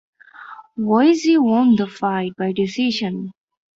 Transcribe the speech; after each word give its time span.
Wisse 0.79 1.37
won 1.37 1.75
the 1.75 1.85
fight 1.85 2.35
by 2.35 2.53
decision. 2.53 3.33